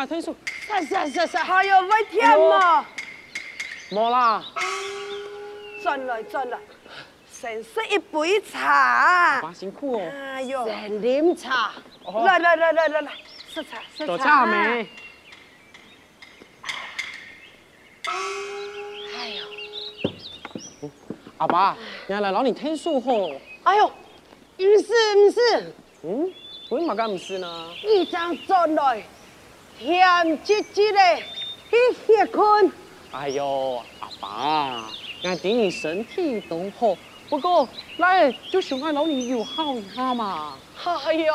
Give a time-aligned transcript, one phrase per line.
[0.00, 0.36] 我退缩，我
[0.68, 0.96] 退缩！
[1.06, 2.86] 是是是是，还有危险吗？
[3.90, 4.44] 冇啦！
[5.82, 6.58] 转来转来，
[7.28, 9.40] 先喝一杯茶。
[9.42, 10.10] 爸辛苦哦！
[10.12, 11.72] 哎呦，先饮茶。
[12.24, 13.12] 来来来来来来，
[13.52, 14.06] 喝茶喝茶。
[14.06, 14.86] 多茶没？
[18.06, 20.90] 哎呦
[21.38, 23.32] 阿爸，原来老你听书吼。
[23.64, 23.88] 哎呦，
[24.56, 25.74] 不是不是。
[26.04, 26.32] 嗯，
[26.70, 27.68] 为嘛干不是呢？
[27.82, 29.02] 一张转来，
[29.78, 30.98] 甜滋滋的，
[31.70, 31.76] 去
[32.06, 32.72] 歇困。
[33.12, 34.84] 哎呦，阿爸，
[35.22, 36.96] 俺对你身体都好，
[37.30, 37.68] 不过
[37.98, 40.54] 来就想俺老人友好一下嘛。
[40.84, 41.34] 哎呦，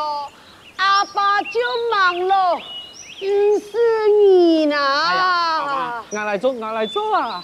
[0.77, 1.59] 阿爸就
[1.91, 3.25] 忙了，不
[3.59, 3.77] 是
[4.21, 4.75] 你呢。
[4.75, 7.43] 哎呀，阿爸，俺来做，俺来做啊。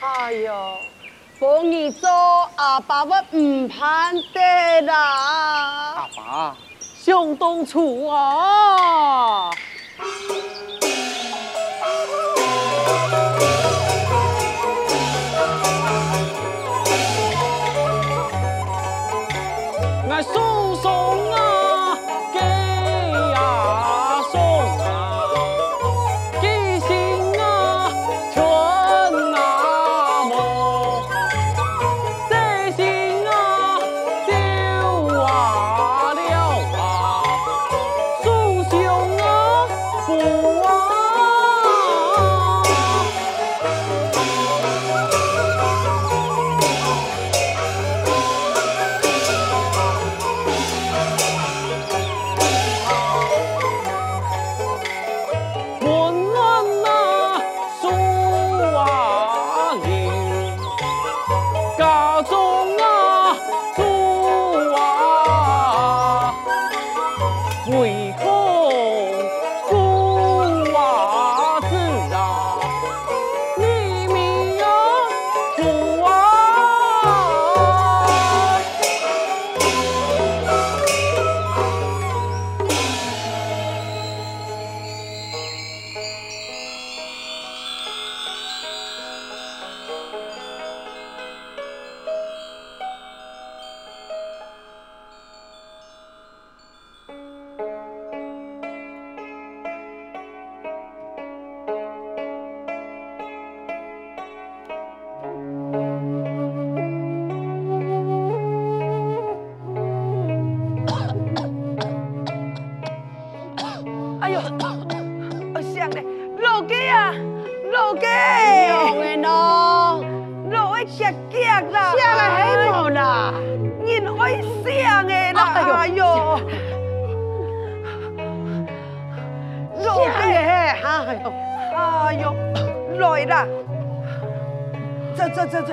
[0.00, 0.76] 哎呦，
[1.40, 2.08] 帮你做
[2.56, 4.94] 阿爸我唔盼得啦。
[5.94, 6.56] 阿爸，
[7.06, 9.55] 向东出啊。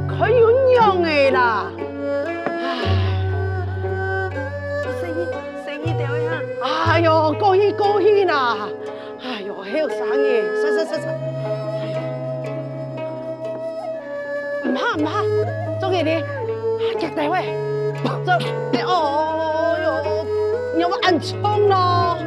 [0.07, 1.69] 可有娘诶啦！
[2.47, 2.63] 哎，
[4.99, 5.27] 生意
[5.65, 6.33] 生意点样？
[6.63, 8.69] 哎呦，恭喜恭喜啦！
[9.21, 11.07] 哎呦，还有生意，走走走走。
[11.83, 11.85] 哎
[14.63, 15.21] 呦，唔怕唔怕，
[15.79, 16.23] 做嘅你，
[16.99, 17.53] 夹大位。
[18.25, 18.31] 走，
[18.73, 19.87] 哎哦哟，
[20.79, 22.17] 要不按冲咯？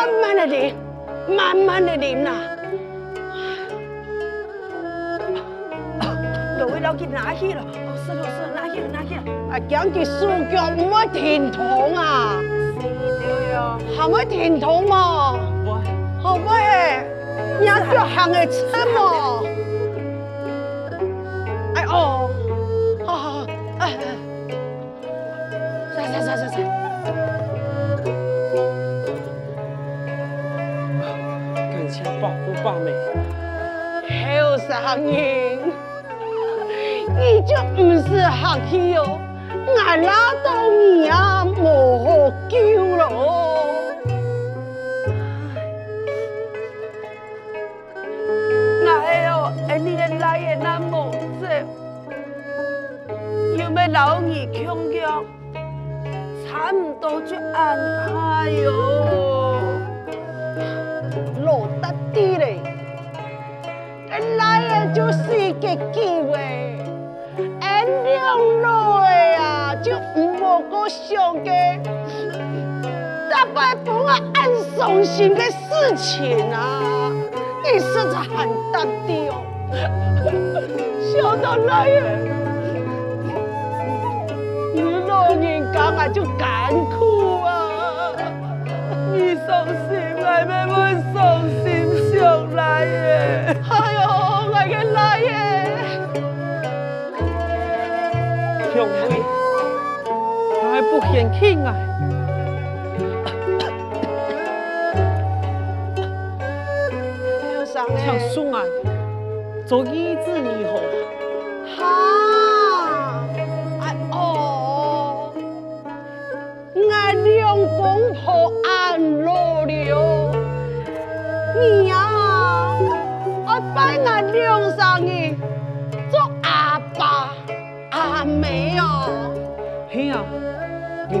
[0.00, 0.74] 慢慢的饮，
[1.36, 2.30] 慢慢的饮呐。
[6.58, 9.22] 各位老去拿去了，哦，是了是了，拿去了拿去了。
[9.50, 12.40] 啊，讲句苏脚唔会停桶啊。
[12.80, 13.78] 生意点样？
[13.94, 15.32] 还会停桶嘛？
[15.66, 15.68] 会，
[16.22, 16.56] 好不会？
[17.60, 18.56] 你脚行的车
[18.94, 19.00] 嘛？
[21.92, 22.30] 哦，
[23.04, 23.46] 好好好，
[23.80, 24.16] 哎哎，
[32.50, 32.92] 感谢伯父伯妹，
[34.08, 35.60] 好声音，
[37.16, 39.18] 你就不是客气哦，
[39.86, 42.08] 俺拉到你啊，无好
[42.48, 42.56] 救
[42.96, 43.02] 咯。
[48.86, 49.30] 哎呦，
[49.68, 51.64] 哎你的来也那么这，
[53.62, 54.20] 有没有老二
[54.52, 55.24] 强强，
[56.46, 57.76] 差不多就安
[58.06, 59.39] 排哟。
[65.76, 66.00] 个机
[66.30, 66.32] 会，
[67.60, 71.50] 俺两来啊就唔好过想个，
[73.30, 76.82] 大伯不我安伤心的事情啊。
[77.62, 79.32] 你实在很大的哦，
[81.12, 82.00] 想到来也，
[84.74, 87.48] 你老人家啊就干哭啊。
[89.12, 90.74] 你伤心，我咪会
[91.12, 91.14] 伤
[91.62, 91.64] 心
[92.18, 92.18] 上
[92.54, 93.56] 来耶。
[93.70, 94.00] 哎呦，
[94.50, 95.28] 我嘅来耶！
[101.10, 101.74] 还不嫌弃啊？
[107.74, 108.62] 像孙啊，
[109.66, 110.70] 做医治你好。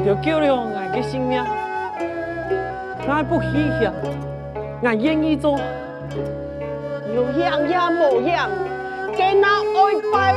[0.00, 1.44] 你就救了俺的性命，
[3.06, 3.48] 俺不稀
[3.78, 3.92] 罕，
[4.82, 5.60] 俺愿意做。
[7.14, 8.48] 有样也无样，
[9.14, 10.34] 给那爱拜，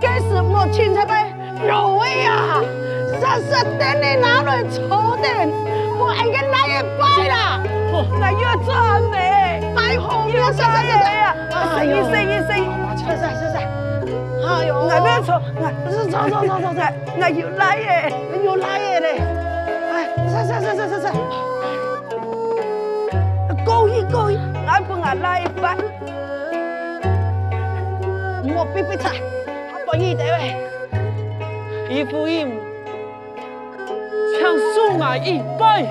[0.00, 1.26] 给什么亲戚拜？
[1.68, 2.62] 老魏啊，
[3.08, 4.80] 实实等你拿来抽
[5.20, 5.28] 的，
[5.98, 7.60] 我应该来也拜啦。
[7.92, 10.94] 哦，那要做阿妹，拜好了，实实实
[11.52, 12.87] 啊，生意生意生意，实实实
[14.88, 14.94] 实。
[14.94, 15.28] 哎呦，我要抽，
[15.84, 16.80] 我是抽抽抽抽抽，
[17.20, 18.12] 我又来耶，
[18.44, 19.06] 又来耶嘞。
[19.92, 19.96] 哎，
[20.28, 21.06] 实实实实实实。
[23.64, 25.76] 故意故意，俺不俺来拜。
[28.50, 29.12] 我必必菜，
[29.72, 30.56] 我不依得喂。
[31.90, 32.50] 一副音，
[34.40, 35.86] 像树啊一拜。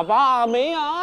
[0.00, 0.12] အဘ
[0.42, 0.99] အမင်းဟာ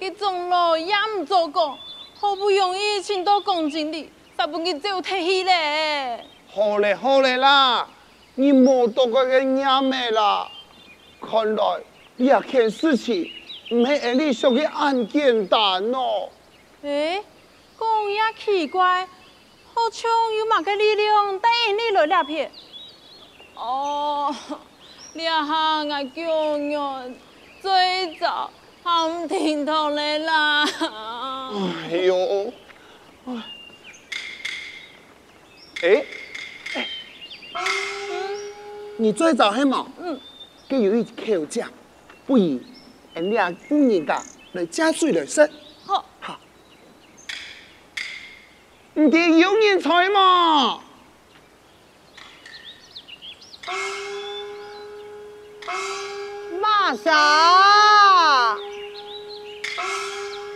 [0.00, 1.78] 佢种路也唔做过，
[2.18, 6.24] 好不容易请到公经理，才不佢走退去咧。
[6.48, 7.86] 好嘞好嘞啦，
[8.36, 10.50] 你莫多个个娘们啦。
[11.20, 11.64] 看来
[12.16, 13.30] 呢件事情
[13.72, 15.60] 唔系按你想的咁简单
[15.92, 16.30] 哦。
[16.82, 17.22] 诶，
[17.78, 19.06] 讲也奇怪，
[19.74, 22.50] 好像有某个力量带引你来这片。
[23.54, 24.34] 哦，
[25.12, 27.10] 你下我叫我
[27.60, 28.50] 最早
[28.82, 30.64] 喊听到你啦。
[31.90, 32.52] 哎呦，
[35.82, 36.04] 哎，
[36.74, 36.86] 哎，
[38.96, 39.86] 你最早系嘛？
[39.98, 40.20] 嗯，
[40.68, 41.70] 佢有一口讲，
[42.26, 42.60] 不如
[43.14, 44.22] 按你啊女人家
[44.52, 45.50] 来加水来食。
[45.86, 46.04] 好。
[46.20, 46.38] 好。
[48.94, 50.80] 唔得有人才嘛？
[56.60, 57.10] 马莎，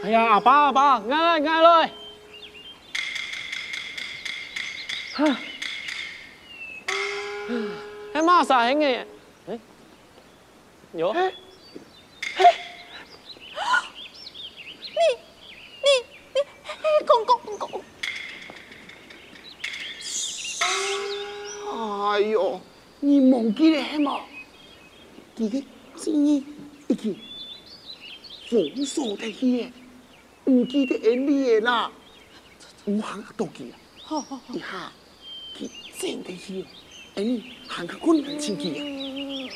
[0.05, 1.91] 哎呀，阿爸阿爸，嗌来嗌来。
[5.15, 5.39] 哈，
[8.13, 9.07] 哎马莎兄嘅，
[9.49, 9.59] 哎，
[10.93, 11.31] 哟，你
[15.81, 15.89] 你
[16.35, 16.37] 你，
[17.07, 17.83] 公公公公，
[22.13, 22.61] 哎呦，
[23.01, 24.21] 你忘记了嘛？
[25.35, 25.63] 记个
[25.97, 26.45] 生意
[26.89, 27.17] 一件
[28.51, 29.73] 丰收的嘢，
[30.47, 31.91] 唔记得恩利嘅啦，
[32.85, 33.75] 唔行多记啊！
[34.03, 34.93] 好好好一，下
[35.57, 36.67] 佢真的系，
[37.15, 39.49] 恩利行个困难千记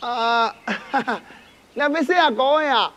[0.00, 0.08] 啊！
[0.08, 1.22] 啊，哈哈，
[1.74, 2.90] 你咪写下讲呀？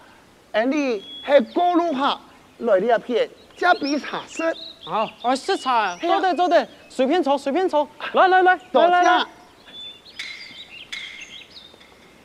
[0.54, 2.20] 恩利系过路客
[2.60, 4.56] 来呢一片，加比茶色。
[4.86, 9.26] 好，我食茶，坐对坐对，随便坐随便坐，来来来来来来，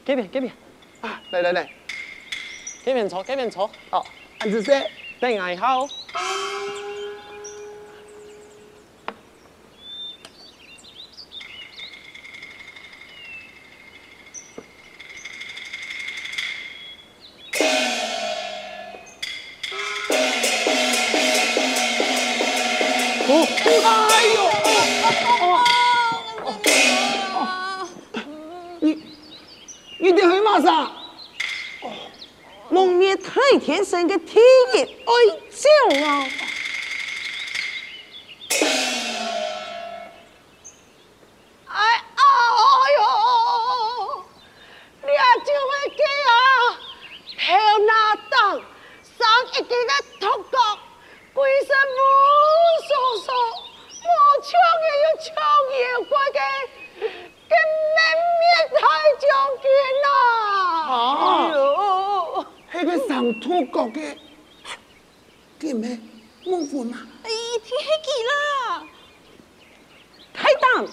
[0.06, 0.52] 这边这边，
[1.00, 1.68] 啊，来来来，
[2.84, 4.06] 这边坐这边坐，好，
[4.38, 4.72] 安子说，
[5.18, 5.84] 等下好。
[33.52, 34.42] 面太天神嘅天
[34.74, 35.12] 意爱
[35.50, 36.45] 照啊！
[63.16, 64.14] 系个上土角嘅，
[65.58, 65.98] 叫咩？
[66.44, 66.98] 蒙混嘛？
[67.22, 67.30] 哎，
[67.64, 68.84] 天黑记啦，
[70.34, 70.86] 太胆，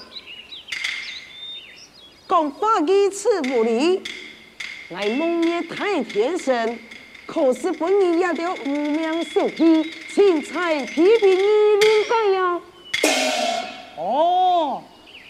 [2.28, 4.02] 讲话语词无理，
[4.90, 6.80] 来蒙面太天神，
[7.26, 11.84] 可是本人也得无名小气，钱财批评你。
[13.98, 14.82] 哦，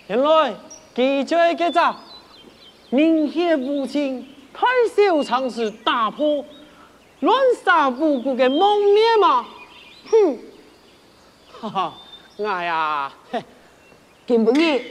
[0.07, 0.53] 原来
[0.95, 1.95] 记者嘅咋？
[2.89, 6.45] 明显无情，太少尝试打破
[7.23, 9.45] 乱杀无辜嘅蒙面嘛？
[10.11, 10.37] 哼，
[11.61, 11.93] 哈哈，
[12.45, 13.41] 哎呀，嘿，
[14.27, 14.81] 今本日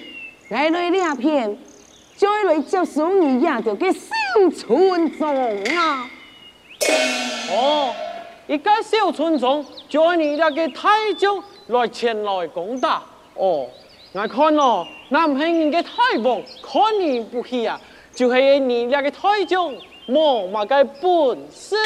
[0.48, 1.58] 来来两片，
[2.16, 4.08] 再来接受你也着嘅小
[4.50, 6.10] 村庄啊！
[7.50, 7.94] 哦，
[8.46, 13.02] 一个小村庄叫你那个太将来前来攻打。
[13.34, 13.68] 哦，
[14.12, 17.78] 我看咯，南庆人嘅太王看你不起啊，
[18.14, 19.70] 就系你那个太将
[20.08, 21.76] 冇嘛个本事。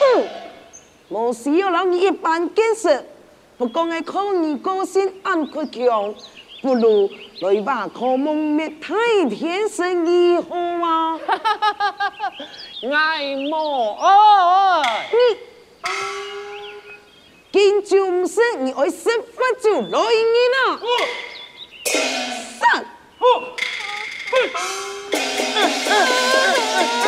[0.00, 0.26] 哼，
[1.10, 3.04] 冇需要让你一般见识，
[3.56, 6.14] 不过我靠你个性暗倔强，
[6.62, 7.10] 不如
[7.40, 8.94] 来吧，靠蒙灭太
[9.28, 11.18] 天神以后啊！
[12.92, 15.18] 爱莫哦，你
[17.50, 19.98] 今朝唔识，你爱识法就来
[24.30, 24.88] 人啊！
[25.84, 27.07] 散！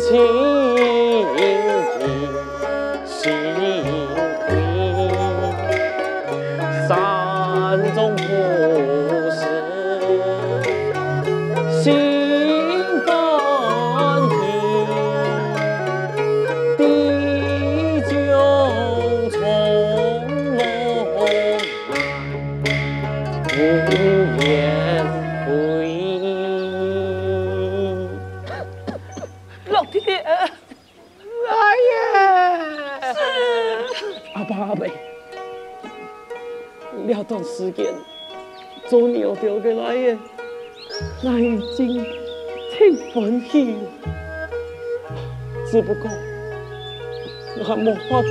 [0.00, 0.67] 情。
[37.58, 37.92] 时间
[38.88, 40.16] 做牛掉嘅来嘅，
[41.24, 42.06] 我已经
[42.70, 43.78] 挺欢喜了。
[45.68, 46.08] 只不过
[47.58, 48.28] 我还没法度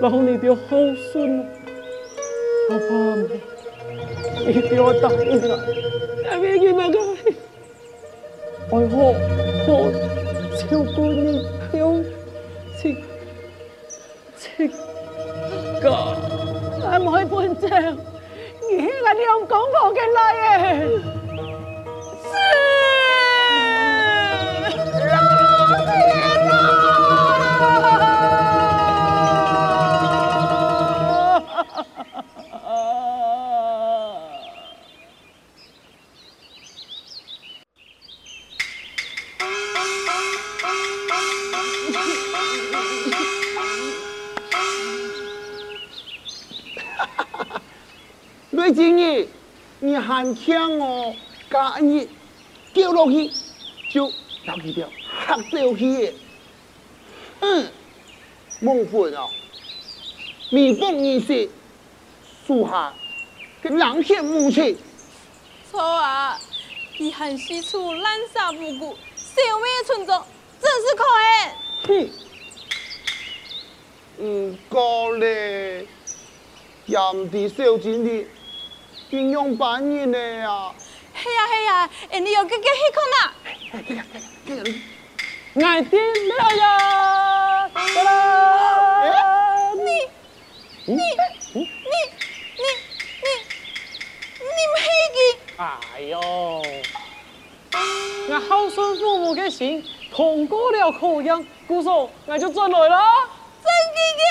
[0.00, 1.44] 让你哋孝顺了，
[2.70, 3.28] 阿爸阿妹，
[4.46, 5.52] 你哋要答应我，
[6.30, 7.00] 阿妹你们个，
[8.70, 8.94] 我好
[9.66, 9.68] 好
[10.56, 11.44] 照顾你
[11.76, 12.00] 有
[12.80, 12.96] 情
[14.36, 14.70] 情
[15.82, 16.21] 感。
[17.04, 20.18] 我唔去判账，而系我哋用讲我嘅来
[48.62, 48.66] 嘅。
[48.66, 49.26] 瑞金儿，
[49.80, 51.14] 你喊强我，
[51.50, 52.06] 假日
[52.72, 53.28] 叫落去
[53.90, 54.06] 就
[54.44, 54.88] 留佢条
[55.26, 56.14] 黑掉去。
[57.40, 57.66] 嗯，
[58.60, 59.28] 蒙混哦，
[60.50, 61.50] 弥补你是
[62.46, 62.94] 属下
[63.64, 64.78] 嘅冷血无情。
[65.70, 66.38] 错啊！
[66.96, 70.24] 他还四处滥杀无辜，消灭村庄，
[70.60, 71.02] 真是可
[71.88, 72.10] 恨。
[74.18, 75.86] 哼，唔过咧，
[76.86, 78.24] 任地小钱的
[79.12, 80.74] 应用反应咧啊！
[81.14, 83.34] 系啊系啊，人哋有个个气孔啊！
[85.54, 87.68] 爱的了呀！
[87.74, 89.74] 哒啦！
[89.74, 89.82] 你
[90.86, 90.96] 你你
[91.52, 91.60] 你
[93.20, 93.28] 你
[94.40, 95.20] 你唔系佢？
[95.58, 96.18] 哎呦，
[98.30, 102.96] 我孝顺父母嘅心通过了考验，故说我就转来了。
[103.62, 104.22] 真嘅嘅！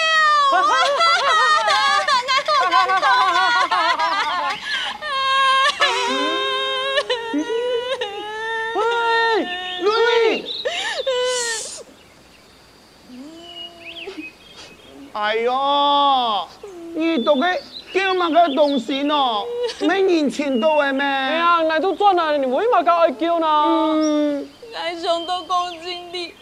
[15.21, 16.47] 哎呦，
[16.95, 17.55] 你读嘅
[17.93, 19.45] 叫乜嘅东西喏？
[19.81, 21.05] 没人情到嘅咩？
[21.05, 23.47] 哎呀，我都转来了，你为嘛咁爱叫呢？
[23.93, 26.33] 嗯，我想到讲真的，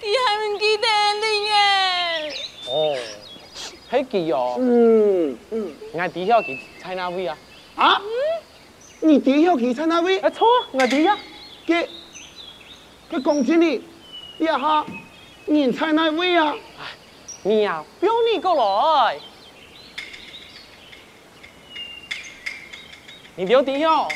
[0.00, 0.86] 佢系唔记得
[1.18, 2.30] 你嘅。
[2.70, 2.96] 哦，
[3.90, 7.36] 系几哦，嗯嗯，我底下去猜哪位啊？
[7.74, 8.00] 啊？
[9.00, 10.20] 你底下去猜哪位？
[10.20, 11.18] 啊错，我底下。
[11.66, 11.84] 嘅
[13.10, 13.82] 嘅讲真的，
[14.38, 14.84] 一下
[15.46, 16.54] 你猜哪位啊？
[17.46, 19.18] 你呀，不用你过来，
[23.36, 24.08] 你留底下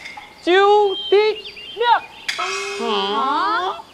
[0.43, 1.45] 就地
[1.77, 2.03] 了。
[2.87, 3.85] 啊？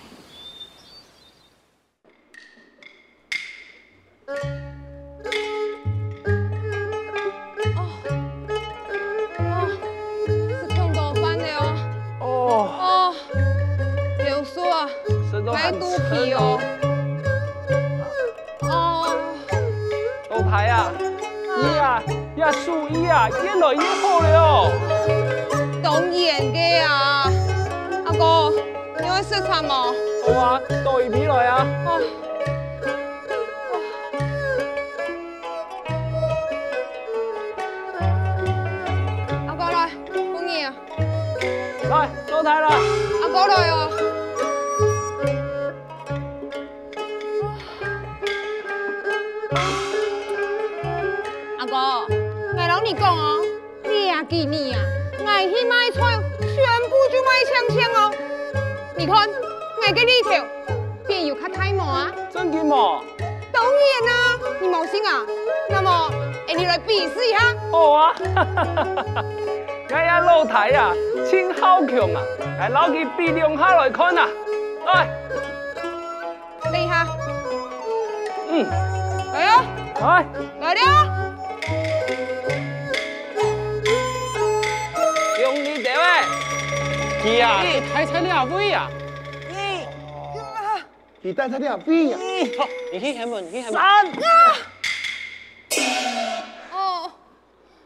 [10.28, 11.74] 是空多班的哦。
[12.20, 12.24] 哦，
[12.78, 13.14] 哦，
[14.18, 14.88] 刘叔啊，
[15.52, 16.60] 买肚皮哦。
[16.60, 16.83] 哦，
[20.56, 22.00] 你呀
[22.36, 24.70] 要注意啊，越来越好了。
[25.82, 26.12] 当然
[26.52, 27.28] 的啊，
[28.06, 28.52] 阿哥，
[29.00, 29.86] 你会食饭吗？
[30.24, 31.66] 好啊，到一边来啊。
[31.86, 32.00] 哦。
[39.48, 39.90] 阿哥来，
[40.32, 40.74] 欢迎啊！
[41.90, 41.92] 来。
[42.30, 43.83] 阿哥来哦。
[52.84, 53.40] 你讲哦，
[53.82, 54.84] 廿几年啊，
[55.18, 56.00] 我去卖菜，
[56.38, 56.56] 全
[56.90, 58.14] 部就卖香香哦。
[58.94, 60.44] 你看，我嘅呢条
[61.06, 62.12] 便有较大毛啊？
[62.30, 63.00] 真的吗？
[63.50, 65.22] 当然啊，你冇信啊？
[65.70, 66.10] 那么，
[66.46, 67.38] 哎，你来比试一下。
[67.72, 68.14] 好啊。
[69.90, 70.92] 我呀老太啊，
[71.30, 72.20] 真好强啊！
[72.60, 74.28] 嚟攞佢比量下来看啊。
[74.86, 75.08] 来，
[76.70, 77.06] 嚟下，
[78.50, 78.66] 嗯，
[79.32, 79.64] 来啊，
[80.02, 80.26] 来。
[80.60, 81.13] 来了。
[87.24, 88.90] 佢啊，睇睇你阿妹啊，
[91.22, 92.18] 你带他啲飞呀？
[92.58, 94.12] 好，你去开门，你去开门。
[96.70, 97.10] 哦，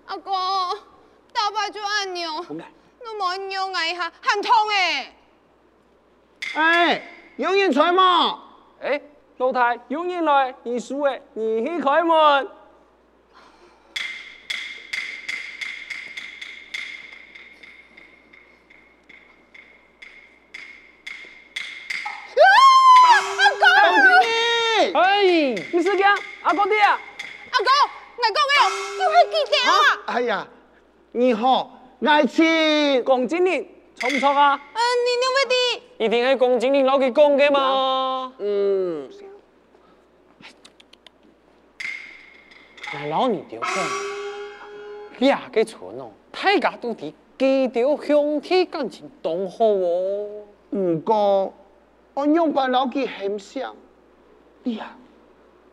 [0.06, 0.32] 阿哥，
[1.32, 2.44] 大伯就按钮。
[2.48, 5.14] 你莫扭我一下，很痛诶。
[6.56, 7.02] 哎，
[7.36, 8.40] 有人在吗？
[8.82, 9.00] 哎，
[9.36, 12.48] 老太有人来，你输诶，你去开门。
[24.94, 25.22] 哎，
[25.72, 27.00] 你是讲阿哥啲啊？
[27.50, 27.70] 阿哥，
[28.16, 28.52] 我讲嘅
[29.00, 29.72] 又系记者啊！
[30.06, 30.46] 哎呀，
[31.12, 34.60] 你好，爱卿，龚经理错不错啊？
[34.72, 38.32] 嗯，你两位的，一定系龚经理老佢讲嘅嘛？
[38.38, 39.08] 嗯，
[42.94, 50.44] 我老你条讲，呀个村哦，大家都啲基调兄弟感情都好哦。
[50.70, 51.52] 唔过
[52.14, 53.74] 我用把老佢很想，
[54.68, 54.94] 哎呀，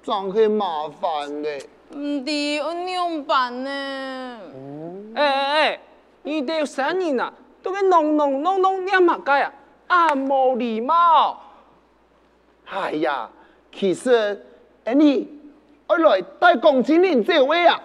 [0.01, 1.65] 真系麻烦嘅。
[1.95, 4.39] 唔知我点办呢？
[5.15, 5.79] 哎哎哎，
[6.23, 9.53] 你哋有三人啊，都给弄弄弄弄两马街啊，
[9.87, 11.41] 啊冇礼貌。
[12.67, 13.29] 哎呀，
[13.73, 14.45] 其实，
[14.85, 15.27] 哎你，
[15.87, 17.81] 我来带龚经理这位啊。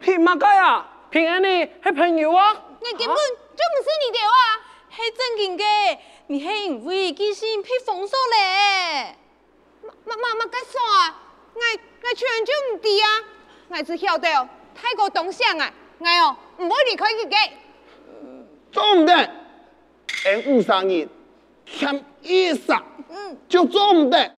[0.00, 0.88] 凭马街啊？
[1.10, 2.52] 凭安尼系朋友啊？
[2.80, 4.65] 你根本就唔是你条啊！
[4.96, 9.16] 系正经嘅，你系因为记性被封锁咧。
[9.84, 11.14] 乜乜乜个啥？
[11.54, 13.06] 我我全就唔知啊！
[13.70, 17.50] 爱只晓得哦，太过东向啊，爱哦唔会离开佢嘅。
[18.72, 19.12] 做唔得，
[20.24, 21.08] 俺五三人
[21.66, 22.82] 欠一杀，
[23.48, 24.34] 就做唔得。